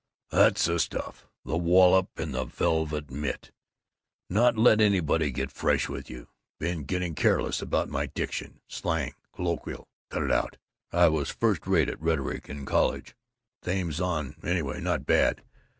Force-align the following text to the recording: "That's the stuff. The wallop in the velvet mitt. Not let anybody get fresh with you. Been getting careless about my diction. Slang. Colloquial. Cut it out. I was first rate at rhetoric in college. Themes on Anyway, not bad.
"That's 0.31 0.65
the 0.65 0.79
stuff. 0.79 1.27
The 1.45 1.59
wallop 1.59 2.19
in 2.19 2.31
the 2.31 2.43
velvet 2.45 3.11
mitt. 3.11 3.51
Not 4.31 4.57
let 4.57 4.81
anybody 4.81 5.29
get 5.29 5.51
fresh 5.51 5.87
with 5.87 6.09
you. 6.09 6.27
Been 6.57 6.85
getting 6.85 7.13
careless 7.13 7.61
about 7.61 7.87
my 7.87 8.07
diction. 8.07 8.61
Slang. 8.67 9.13
Colloquial. 9.31 9.87
Cut 10.09 10.23
it 10.23 10.31
out. 10.31 10.57
I 10.91 11.07
was 11.09 11.29
first 11.29 11.67
rate 11.67 11.87
at 11.87 12.01
rhetoric 12.01 12.49
in 12.49 12.65
college. 12.65 13.15
Themes 13.61 14.01
on 14.01 14.37
Anyway, 14.43 14.81
not 14.81 15.05
bad. 15.05 15.43